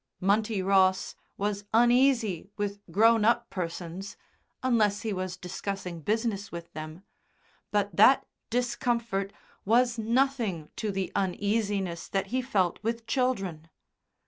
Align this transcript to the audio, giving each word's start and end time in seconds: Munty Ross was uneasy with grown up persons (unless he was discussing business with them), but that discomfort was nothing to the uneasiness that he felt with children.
Munty 0.19 0.63
Ross 0.63 1.13
was 1.37 1.65
uneasy 1.75 2.49
with 2.57 2.81
grown 2.91 3.23
up 3.23 3.51
persons 3.51 4.17
(unless 4.63 5.03
he 5.03 5.13
was 5.13 5.37
discussing 5.37 5.99
business 6.01 6.51
with 6.51 6.73
them), 6.73 7.03
but 7.69 7.95
that 7.95 8.25
discomfort 8.49 9.31
was 9.63 9.99
nothing 9.99 10.71
to 10.77 10.89
the 10.91 11.11
uneasiness 11.15 12.07
that 12.09 12.27
he 12.33 12.41
felt 12.41 12.79
with 12.81 13.05
children. 13.05 13.69